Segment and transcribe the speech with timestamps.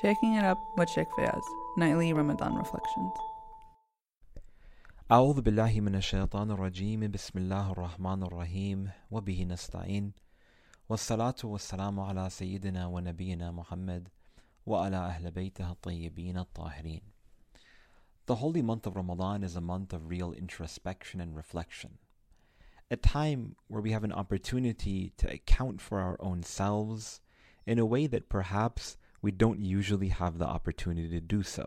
[0.00, 1.42] Shaking It Up with Sheikh Fayaz,
[1.76, 3.12] Nightly Ramadan Reflections.
[5.10, 10.12] أعوذ بالله من الشيطان الرجيم بسم الله الرحمن الرحيم وبه نستعين
[10.88, 14.08] والصلاة والسلام على سيدنا ونبينا محمد
[14.66, 17.00] وعلى أهل بيته الطيبين الطاهرين
[18.26, 21.96] The holy month of Ramadan is a month of real introspection and reflection.
[22.90, 27.20] A time where we have an opportunity to account for our own selves
[27.66, 31.65] in a way that perhaps we don't usually have the opportunity to do so.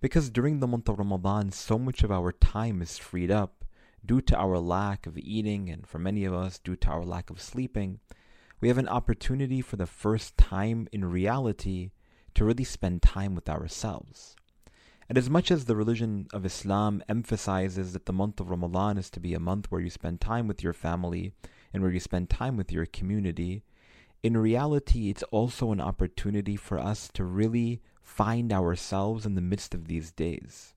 [0.00, 3.64] Because during the month of Ramadan, so much of our time is freed up
[4.06, 7.30] due to our lack of eating, and for many of us, due to our lack
[7.30, 7.98] of sleeping.
[8.60, 11.90] We have an opportunity for the first time in reality
[12.34, 14.36] to really spend time with ourselves.
[15.08, 19.10] And as much as the religion of Islam emphasizes that the month of Ramadan is
[19.10, 21.32] to be a month where you spend time with your family
[21.74, 23.64] and where you spend time with your community,
[24.22, 29.74] in reality, it's also an opportunity for us to really find ourselves in the midst
[29.74, 30.74] of these days.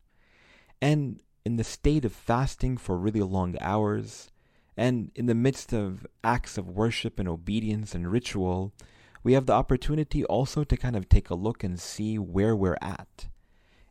[0.81, 4.31] And in the state of fasting for really long hours,
[4.75, 8.73] and in the midst of acts of worship and obedience and ritual,
[9.23, 12.77] we have the opportunity also to kind of take a look and see where we're
[12.81, 13.27] at.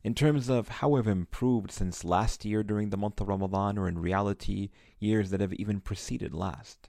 [0.03, 3.89] In terms of how we've improved since last year during the month of Ramadan, or
[3.89, 6.89] in reality, years that have even preceded last.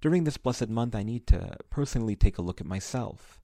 [0.00, 3.40] During this blessed month, I need to personally take a look at myself,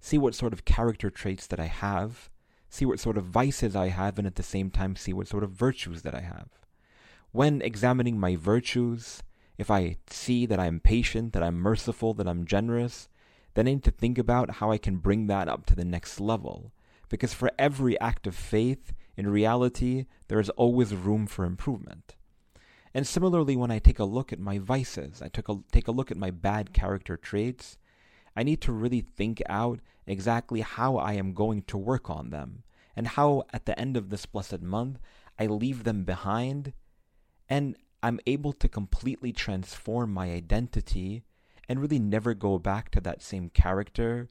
[0.00, 2.30] see what sort of character traits that I have,
[2.68, 5.44] see what sort of vices I have, and at the same time, see what sort
[5.44, 6.48] of virtues that I have.
[7.30, 9.22] When examining my virtues,
[9.58, 13.08] if I see that I'm patient, that I'm merciful, that I'm generous,
[13.54, 16.18] then I need to think about how I can bring that up to the next
[16.18, 16.72] level.
[17.08, 22.16] Because for every act of faith, in reality, there is always room for improvement.
[22.94, 25.92] And similarly, when I take a look at my vices, I took a, take a
[25.92, 27.78] look at my bad character traits,
[28.36, 32.64] I need to really think out exactly how I am going to work on them,
[32.96, 34.98] and how at the end of this blessed month,
[35.38, 36.72] I leave them behind,
[37.48, 41.24] and I'm able to completely transform my identity
[41.68, 44.28] and really never go back to that same character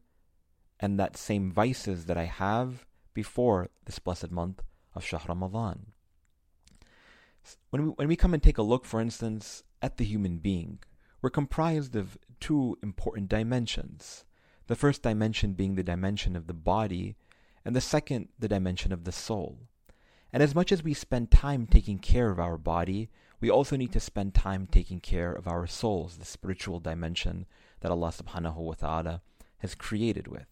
[0.79, 4.61] and that same vices that I have before this blessed month
[4.93, 5.93] of Shahr Ramadan.
[7.69, 10.79] When we, when we come and take a look, for instance, at the human being,
[11.21, 14.25] we're comprised of two important dimensions.
[14.67, 17.15] The first dimension being the dimension of the body,
[17.63, 19.59] and the second, the dimension of the soul.
[20.33, 23.09] And as much as we spend time taking care of our body,
[23.39, 27.45] we also need to spend time taking care of our souls, the spiritual dimension
[27.81, 29.21] that Allah subhanahu wa ta'ala
[29.57, 30.47] has created with.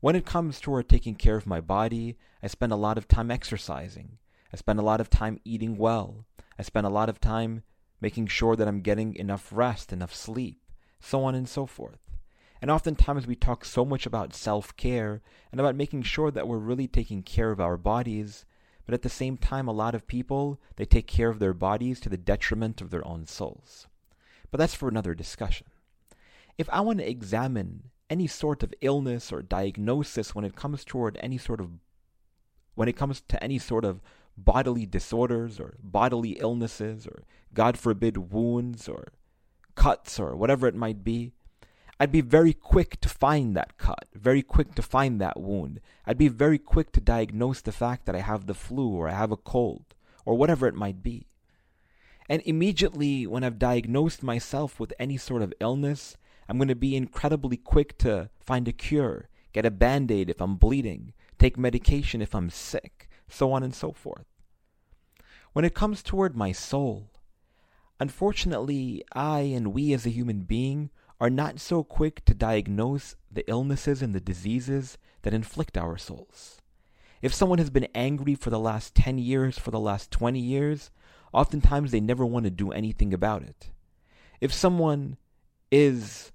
[0.00, 3.30] When it comes toward taking care of my body, I spend a lot of time
[3.30, 4.18] exercising.
[4.56, 6.24] I spend a lot of time eating well.
[6.58, 7.62] I spend a lot of time
[8.00, 10.62] making sure that I'm getting enough rest, enough sleep,
[10.98, 12.16] so on and so forth.
[12.62, 15.20] And oftentimes we talk so much about self care
[15.52, 18.46] and about making sure that we're really taking care of our bodies,
[18.86, 22.00] but at the same time, a lot of people, they take care of their bodies
[22.00, 23.88] to the detriment of their own souls.
[24.50, 25.66] But that's for another discussion.
[26.56, 31.18] If I want to examine any sort of illness or diagnosis when it comes toward
[31.20, 31.72] any sort of
[32.74, 34.00] when it comes to any sort of
[34.36, 37.24] bodily disorders or bodily illnesses or,
[37.54, 39.12] God forbid, wounds or
[39.74, 41.32] cuts or whatever it might be,
[41.98, 45.80] I'd be very quick to find that cut, very quick to find that wound.
[46.04, 49.12] I'd be very quick to diagnose the fact that I have the flu or I
[49.12, 49.94] have a cold
[50.26, 51.26] or whatever it might be.
[52.28, 56.16] And immediately when I've diagnosed myself with any sort of illness,
[56.48, 60.40] I'm going to be incredibly quick to find a cure, get a band aid if
[60.40, 64.26] I'm bleeding, take medication if I'm sick, so on and so forth.
[65.52, 67.10] When it comes toward my soul,
[67.98, 73.48] unfortunately, I and we as a human being are not so quick to diagnose the
[73.48, 76.60] illnesses and the diseases that inflict our souls.
[77.22, 80.90] If someone has been angry for the last 10 years, for the last 20 years,
[81.32, 83.70] oftentimes they never want to do anything about it.
[84.40, 85.16] If someone
[85.70, 86.32] is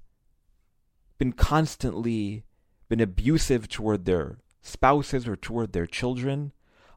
[1.17, 2.43] been constantly
[2.89, 6.51] been abusive toward their spouses or toward their children,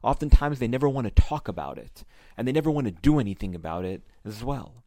[0.05, 2.03] oftentimes they never want to talk about it
[2.37, 4.83] and they never want to do anything about it as well.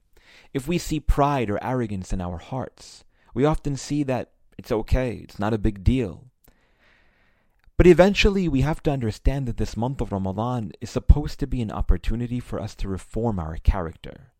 [0.55, 3.05] If we see pride or arrogance in our hearts,
[3.35, 6.25] we often see that it's okay, it's not a big deal.
[7.77, 11.63] But eventually, we have to understand that this month of Ramadan is supposed to be
[11.63, 14.33] an opportunity for us to reform our character.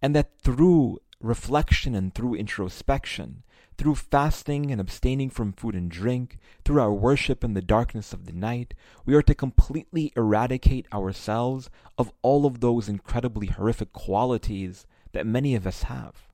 [0.00, 3.42] And that through reflection and through introspection,
[3.78, 8.26] through fasting and abstaining from food and drink, through our worship in the darkness of
[8.26, 8.74] the night,
[9.04, 11.68] we are to completely eradicate ourselves
[11.98, 16.28] of all of those incredibly horrific qualities that many of us have.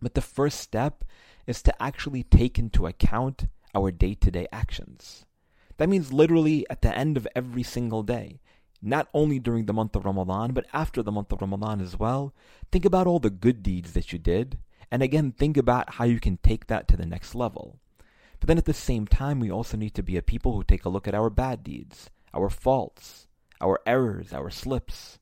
[0.00, 1.04] But the first step
[1.46, 5.24] is to actually take into account our day to day actions.
[5.76, 8.40] That means literally at the end of every single day,
[8.86, 12.32] not only during the month of Ramadan, but after the month of Ramadan as well.
[12.70, 14.58] Think about all the good deeds that you did,
[14.90, 17.80] and again, think about how you can take that to the next level.
[18.38, 20.84] But then at the same time, we also need to be a people who take
[20.84, 23.26] a look at our bad deeds, our faults,
[23.60, 25.18] our errors, our slips,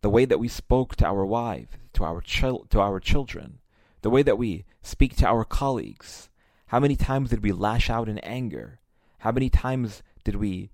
[0.00, 3.58] the way that we spoke to our wife, to our chil- to our children,
[4.02, 6.28] the way that we speak to our colleagues.
[6.66, 8.78] How many times did we lash out in anger?
[9.18, 10.70] How many times did we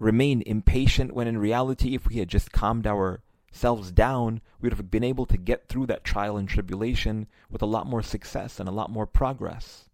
[0.00, 4.90] remain impatient when in reality, if we had just calmed ourselves down, we would have
[4.90, 8.68] been able to get through that trial and tribulation with a lot more success and
[8.68, 9.90] a lot more progress?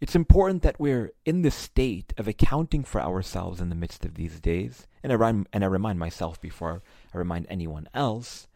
[0.00, 4.14] It's important that we're in this state of accounting for ourselves in the midst of
[4.14, 6.82] these days, and I, remind, and I remind myself before
[7.12, 8.46] I remind anyone else,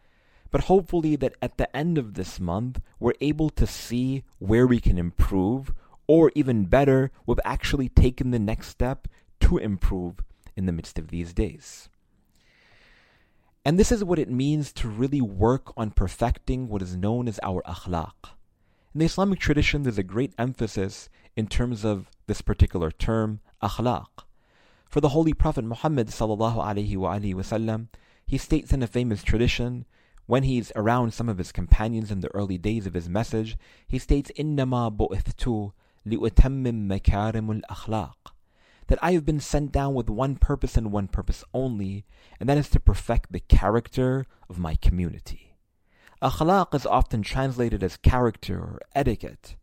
[0.51, 4.79] but hopefully that at the end of this month, we're able to see where we
[4.79, 5.73] can improve,
[6.07, 9.07] or even better, we've actually taken the next step
[9.42, 10.22] to improve
[10.56, 11.88] in the midst of these days.
[13.64, 17.38] And this is what it means to really work on perfecting what is known as
[17.42, 18.14] our akhlaq.
[18.94, 24.06] In the Islamic tradition, there's a great emphasis in terms of this particular term, akhlaq.
[24.88, 27.88] For the Holy Prophet Muhammad sallallahu alaihi wasallam,
[28.26, 29.84] he states in a famous tradition,
[30.26, 33.56] when he's around some of his companions in the early days of his message,
[33.86, 35.72] he states, إِنَّمَا بُؤِثْتُ
[36.06, 38.31] لِأُتَمِّمْ مَكَارِمُ الْأَخْلَاقِ
[38.87, 42.05] that I have been sent down with one purpose and one purpose only,
[42.39, 45.55] and that is to perfect the character of my community.
[46.21, 49.55] Akhlaq is often translated as character or etiquette.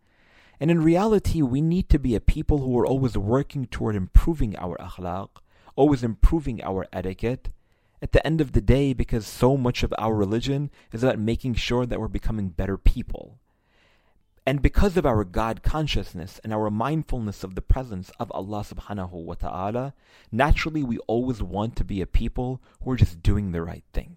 [0.60, 4.54] And in reality, we need to be a people who are always working toward improving
[4.58, 5.28] our akhlaq,
[5.74, 7.48] always improving our etiquette.
[8.02, 11.54] At the end of the day, because so much of our religion is about making
[11.54, 13.38] sure that we're becoming better people.
[14.46, 19.12] And because of our God consciousness and our mindfulness of the presence of Allah subhanahu
[19.12, 19.94] wa ta'ala,
[20.32, 24.16] naturally we always want to be a people who are just doing the right thing.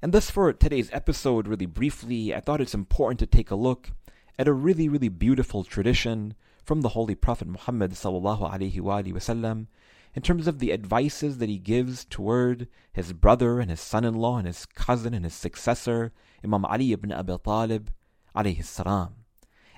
[0.00, 3.90] And thus, for today's episode, really briefly, I thought it's important to take a look
[4.38, 6.34] at a really, really beautiful tradition
[6.64, 9.66] from the Holy Prophet Muhammad sallallahu alaihi wasallam
[10.14, 14.46] in terms of the advices that he gives toward his brother and his son-in-law and
[14.46, 16.12] his cousin and his successor,
[16.44, 17.90] Imam Ali ibn Abi Talib
[18.35, 19.15] alayhi salam.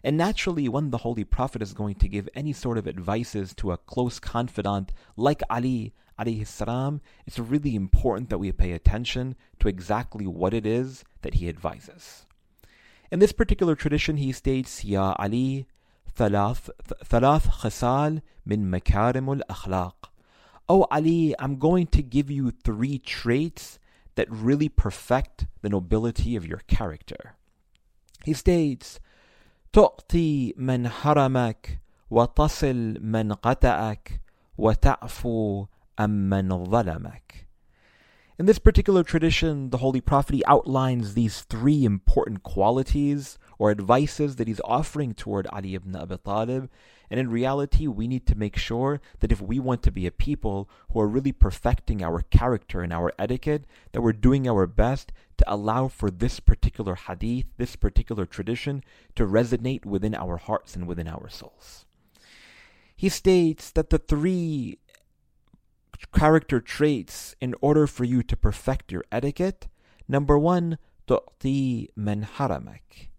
[0.04, 3.72] And naturally, when the Holy Prophet is going to give any sort of advices to
[3.72, 9.68] a close confidant like Ali alayhi salam, it's really important that we pay attention to
[9.68, 12.26] exactly what it is that he advises.
[13.12, 15.68] In this particular tradition, he states, Ya Ali,
[16.16, 16.70] ثلاث,
[17.06, 20.10] ثلاث خصال من مكارم الأخلاق.
[20.68, 23.80] Oh Ali, I'm going to give you three traits
[24.16, 27.36] that really perfect the nobility of your character.
[28.25, 29.01] He states,
[29.73, 31.81] تؤتي من حرمك
[32.11, 34.21] وتصل من قطعك
[34.59, 35.67] وتعفو
[36.01, 37.44] أَمَّنْ ظَلَمَكَ.
[38.37, 44.49] In this particular tradition, the Holy Prophet outlines these three important qualities or advices that
[44.49, 46.69] he's offering toward Ali ibn Abi Talib.
[47.09, 50.11] And in reality, we need to make sure that if we want to be a
[50.11, 55.13] people who are really perfecting our character and our etiquette, that we're doing our best
[55.37, 58.83] to allow for this particular hadith, this particular tradition,
[59.15, 61.85] to resonate within our hearts and within our souls.
[62.97, 64.79] He states that the three
[66.14, 69.68] character traits in order for you to perfect your etiquette.
[70.08, 73.10] Number one, tu'ti man haramak.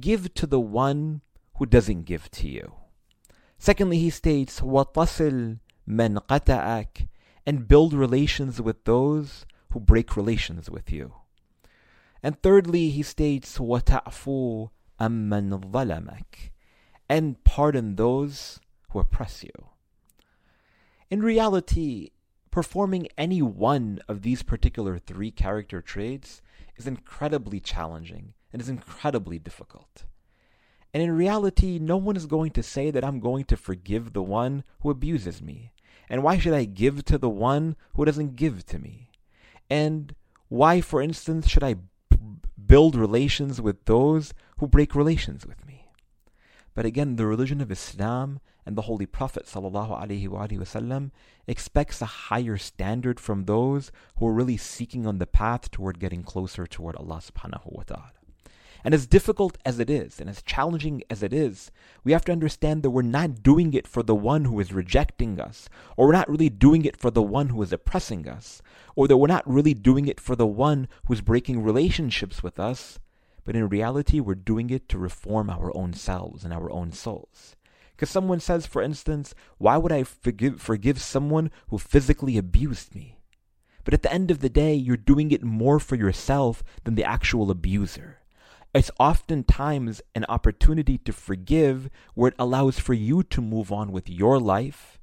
[0.00, 1.22] Give to the one
[1.58, 2.74] who doesn't give to you.
[3.58, 7.08] Secondly, he states, وَطَصِل مَنْ قَتَأَكَ
[7.46, 11.14] And build relations with those who break relations with you.
[12.22, 16.50] And thirdly, he states, وَتَعْفُوا أَمَّنْ ظَلَمَكَ
[17.08, 18.60] And pardon those
[18.90, 19.69] who oppress you.
[21.11, 22.11] In reality,
[22.51, 26.41] performing any one of these particular three character traits
[26.77, 30.05] is incredibly challenging and is incredibly difficult.
[30.93, 34.23] And in reality, no one is going to say that I'm going to forgive the
[34.23, 35.73] one who abuses me.
[36.09, 39.09] And why should I give to the one who doesn't give to me?
[39.69, 40.15] And
[40.47, 42.17] why, for instance, should I b-
[42.65, 45.89] build relations with those who break relations with me?
[46.73, 51.10] But again, the religion of Islam and the Holy Prophet وسلم,
[51.46, 56.22] expects a higher standard from those who are really seeking on the path toward getting
[56.22, 58.12] closer toward Allah subhanahu wa ta'ala.
[58.84, 61.72] And as difficult as it is, and as challenging as it is,
[62.04, 65.40] we have to understand that we're not doing it for the one who is rejecting
[65.40, 68.62] us, or we're not really doing it for the one who is oppressing us,
[68.94, 73.00] or that we're not really doing it for the one who's breaking relationships with us,
[73.44, 77.56] but in reality, we're doing it to reform our own selves and our own souls.
[78.01, 83.19] Because someone says, for instance, why would I forgive, forgive someone who physically abused me?
[83.83, 87.03] But at the end of the day, you're doing it more for yourself than the
[87.03, 88.17] actual abuser.
[88.73, 94.09] It's oftentimes an opportunity to forgive where it allows for you to move on with
[94.09, 94.97] your life,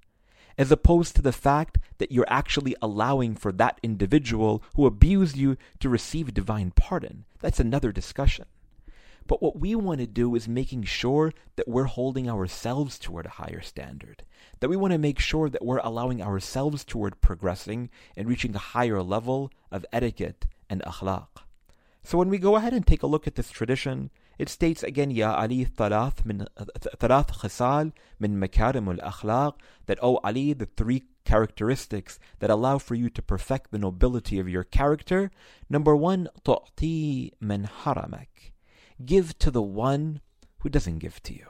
[0.59, 5.57] as opposed to the fact that you're actually allowing for that individual who abused you
[5.79, 7.27] to receive divine pardon.
[7.39, 8.47] That's another discussion.
[9.29, 13.37] But what we want to do is making sure that we're holding ourselves toward a
[13.41, 14.25] higher standard.
[14.61, 18.67] That we want to make sure that we're allowing ourselves toward progressing and reaching a
[18.73, 21.29] higher level of etiquette and akhlaq.
[22.03, 25.11] So when we go ahead and take a look at this tradition, it states again,
[25.11, 31.03] Ya Ali thalath min thalath khisal min makarim al akhlaq, that O Ali, the three
[31.27, 35.31] characteristics that allow for you to perfect the nobility of your character.
[35.69, 38.53] Number one, tu'ti man haramak
[39.05, 40.21] give to the one
[40.59, 41.47] who doesn't give to you.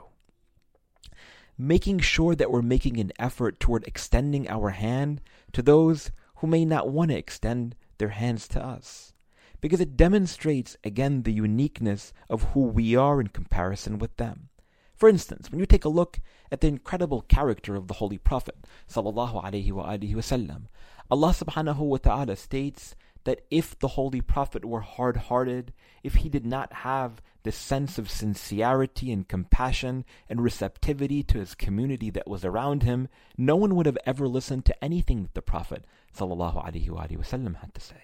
[1.56, 5.20] Making sure that we're making an effort toward extending our hand
[5.52, 9.12] to those who may not want to extend their hands to us.
[9.60, 14.50] Because it demonstrates again the uniqueness of who we are in comparison with them.
[14.94, 18.56] For instance, when you take a look at the incredible character of the Holy Prophet,
[18.88, 20.62] sallallahu alaihi wasallam,
[21.10, 22.94] Allah subhanahu wa ta'ala states
[23.28, 27.98] that if the Holy Prophet were hard hearted, if he did not have the sense
[27.98, 33.06] of sincerity and compassion and receptivity to his community that was around him,
[33.36, 35.84] no one would have ever listened to anything that the Prophet
[36.16, 38.02] ﷺ had to say.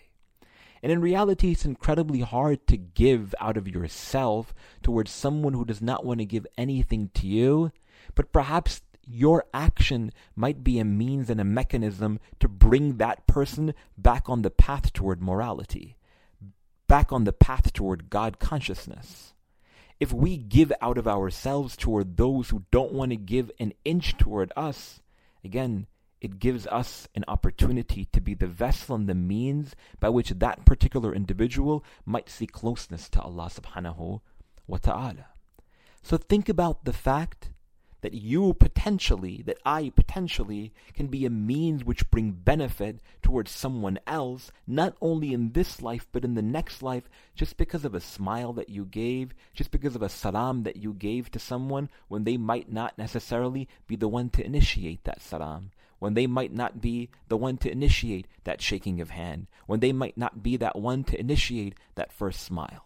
[0.83, 4.52] And in reality, it's incredibly hard to give out of yourself
[4.83, 7.73] towards someone who does not want to give anything to you,
[8.14, 13.75] but perhaps your action might be a means and a mechanism to bring that person
[13.96, 15.96] back on the path toward morality,
[16.87, 19.32] back on the path toward God consciousness.
[20.00, 24.16] If we give out of ourselves toward those who don't want to give an inch
[24.16, 25.00] toward us,
[25.44, 25.87] again,
[26.20, 30.64] it gives us an opportunity to be the vessel and the means by which that
[30.64, 34.20] particular individual might see closeness to Allah subhanahu
[34.66, 35.26] wa ta'ala.
[36.02, 37.50] So think about the fact
[38.04, 43.99] that you potentially, that I potentially can be a means which bring benefit towards someone
[44.06, 48.00] else, not only in this life, but in the next life, just because of a
[48.00, 52.25] smile that you gave, just because of a salam that you gave to someone when
[52.25, 56.82] they might not necessarily be the one to initiate that salam when they might not
[56.82, 60.76] be the one to initiate that shaking of hand, when they might not be that
[60.76, 62.84] one to initiate that first smile.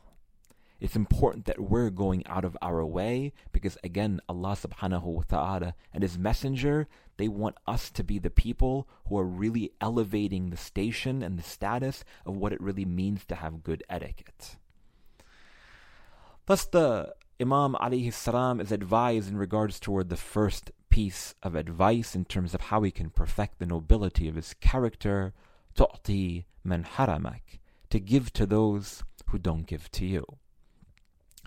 [0.80, 5.75] It's important that we're going out of our way because again, Allah subhanahu wa ta'ala
[5.92, 10.56] and His Messenger, they want us to be the people who are really elevating the
[10.56, 14.56] station and the status of what it really means to have good etiquette.
[16.47, 22.14] Thus the Imam alayhi salam is advised in regards toward the first piece of advice
[22.14, 25.35] in terms of how he can perfect the nobility of his character,
[25.75, 27.58] tu'ti man haramak,
[27.90, 30.25] to give to those who don't give to you.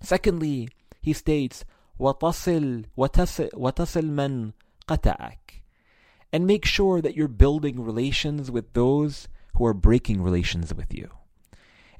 [0.03, 0.69] Secondly,
[1.01, 1.65] he states,
[1.99, 4.53] وَتَصِل, وَتَصِل, وَتَصِل مَنْ
[4.89, 5.61] قَتَعَكَ
[6.33, 11.11] And make sure that you're building relations with those who are breaking relations with you.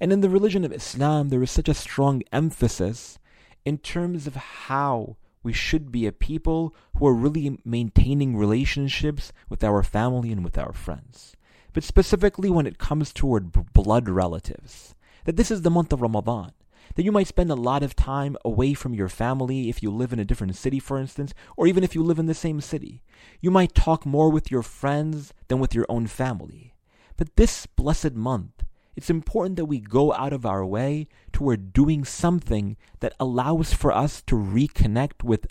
[0.01, 3.19] And in the religion of Islam, there is such a strong emphasis
[3.65, 9.65] in terms of how we should be a people who are really maintaining relationships with
[9.65, 11.37] our family and with our friends.
[11.73, 14.95] But specifically when it comes toward blood relatives,
[15.25, 16.53] that this is the month of Ramadan
[16.96, 20.14] that you might spend a lot of time away from your family if you live
[20.14, 23.02] in a different city, for instance, or even if you live in the same city.
[23.40, 26.74] You might talk more with your friends than with your own family.
[27.18, 28.64] But this blessed month,
[28.96, 33.92] it's important that we go out of our way toward doing something that allows for
[33.92, 35.48] us to reconnect with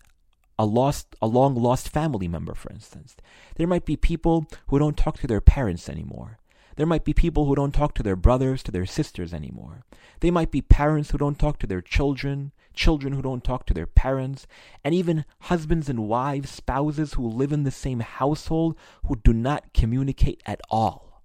[0.59, 3.17] a lost a long lost family member for instance
[3.57, 6.39] there might be people who don't talk to their parents anymore
[6.81, 9.85] there might be people who don't talk to their brothers, to their sisters anymore.
[10.21, 13.75] They might be parents who don't talk to their children, children who don't talk to
[13.75, 14.47] their parents,
[14.83, 19.75] and even husbands and wives, spouses who live in the same household who do not
[19.75, 21.23] communicate at all.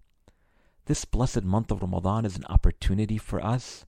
[0.88, 3.85] This blessed month of Ramadan is an opportunity for us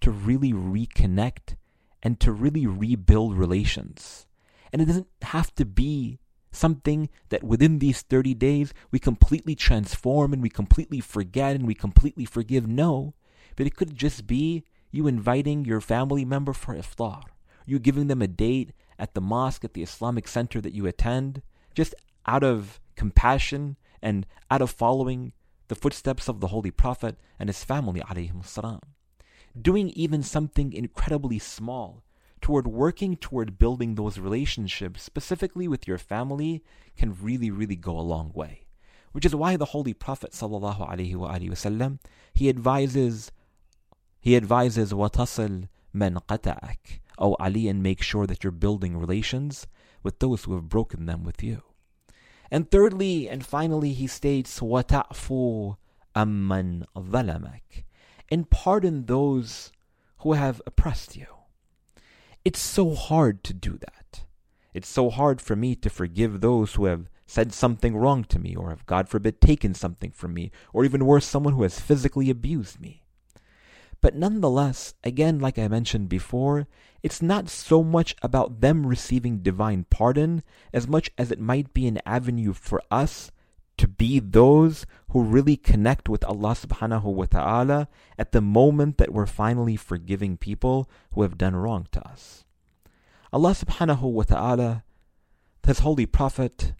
[0.00, 1.56] to really reconnect
[2.00, 4.28] and to really rebuild relations.
[4.72, 6.20] And it doesn't have to be
[6.58, 11.74] something that within these 30 days we completely transform and we completely forget and we
[11.74, 12.66] completely forgive.
[12.66, 13.14] No,
[13.56, 17.22] but it could just be you inviting your family member for iftar,
[17.66, 21.42] you giving them a date at the mosque, at the Islamic center that you attend,
[21.74, 21.94] just
[22.26, 25.32] out of compassion and out of following
[25.68, 28.02] the footsteps of the Holy Prophet and his family.
[29.60, 32.02] Doing even something incredibly small
[32.41, 36.63] toward working toward building those relationships, specifically with your family,
[36.97, 38.67] can really, really go a long way.
[39.13, 41.99] Which is why the Holy Prophet sallallahu alaihi wasallam
[42.33, 43.31] he advises
[44.19, 49.67] he advises وَتَصِل مَنْ قَتَعَكَ O Ali, and make sure that you're building relations
[50.01, 51.61] with those who have broken them with you.
[52.49, 55.75] And thirdly and finally, he states, وَتَعْفُوا
[56.15, 57.83] أَمَّنْ ظَلَمَكَ
[58.29, 59.71] And pardon those
[60.19, 61.27] who have oppressed you.
[62.48, 64.24] It's so hard to do that.
[64.72, 68.56] It's so hard for me to forgive those who have said something wrong to me,
[68.56, 72.30] or have, God forbid, taken something from me, or even worse, someone who has physically
[72.30, 73.02] abused me.
[74.00, 76.66] But nonetheless, again, like I mentioned before,
[77.02, 81.86] it's not so much about them receiving divine pardon as much as it might be
[81.86, 83.30] an avenue for us
[83.78, 89.12] to be those who really connect with Allah subhanahu wa ta'ala at the moment that
[89.12, 92.44] we're finally forgiving people who have done wrong to us.
[93.32, 94.84] Allah subhanahu wa ta'ala,
[95.66, 96.72] His holy Prophet,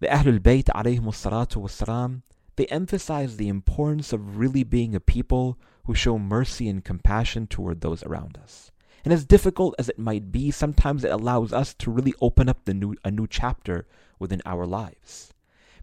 [0.00, 2.22] the Ahlul Bayt alayhi salatu wasalam,
[2.56, 7.80] they emphasize the importance of really being a people who show mercy and compassion toward
[7.80, 8.70] those around us.
[9.04, 12.64] And as difficult as it might be, sometimes it allows us to really open up
[12.64, 13.86] the new, a new chapter
[14.18, 15.32] within our lives.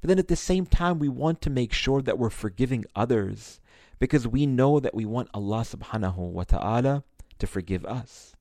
[0.06, 3.60] But then at the same time, we want to make sure that we're forgiving others
[3.98, 7.04] because we know that we want Allah subhanahu wa ta'ala
[7.40, 8.36] to forgive us.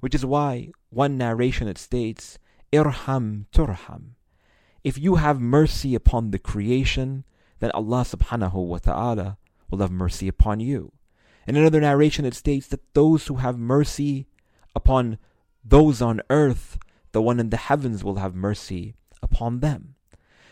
[0.00, 2.38] Which is why one narration it states,
[2.70, 4.16] Irham turham.
[4.84, 7.24] If you have mercy upon the creation,
[7.60, 9.38] then Allah subhanahu wa ta'ala
[9.70, 10.92] will have mercy upon you.
[11.46, 14.26] In another narration, it states that those who have mercy
[14.74, 15.16] upon
[15.64, 16.78] those on earth,
[17.12, 19.95] the one in the heavens will have mercy upon them.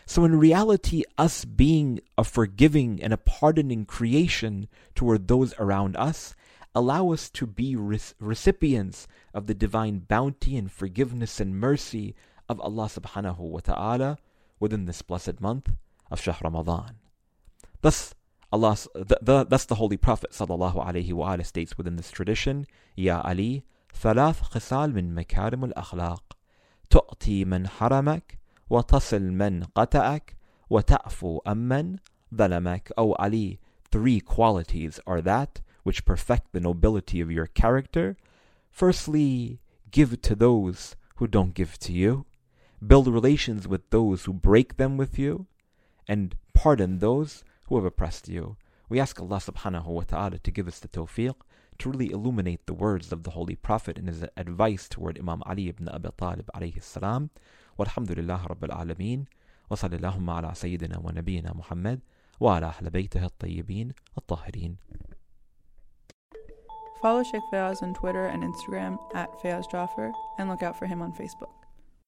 [0.05, 6.35] So, in reality, us being a forgiving and a pardoning creation toward those around us
[6.75, 12.15] allow us to be re- recipients of the divine bounty and forgiveness and mercy
[12.47, 14.17] of Allah subhanahu wa ta'ala
[14.59, 15.71] within this blessed month
[16.11, 16.97] of Shahr Ramadan.
[17.81, 18.13] Thus,
[18.51, 23.21] Allah, the, the, thus the Holy Prophet sallallahu alaihi wa states within this tradition, Ya
[23.23, 23.63] Ali,
[23.95, 26.37] ثلاث خصال من مكارم الأخلاق
[26.89, 28.37] تؤتي من حرمك
[28.70, 30.36] وتصل من قطعك
[30.70, 31.96] وتعفو أمن
[32.34, 33.58] ظلمك O Ali,
[33.90, 38.16] three qualities are that which perfect the nobility of your character.
[38.70, 42.26] Firstly, give to those who don't give to you.
[42.86, 45.46] Build relations with those who break them with you.
[46.06, 48.56] And pardon those who have oppressed you.
[48.88, 51.34] We ask Allah subhanahu wa ta'ala to give us the tawfiq
[51.78, 55.68] to really illuminate the words of the Holy Prophet and his advice toward Imam Ali
[55.68, 57.30] ibn Abi Talib alayhi salam.
[57.78, 59.26] Walhamdulillah Rabbil Alameen.
[59.70, 62.00] وصلى اللهم على سيدنا ونبينا محمد
[62.40, 64.76] وعلى أهل بيته الطيبين الطاهرين
[67.00, 71.00] Follow Sheikh Fayaz on Twitter and Instagram at Fayaz Jaffer and look out for him
[71.00, 71.54] on Facebook.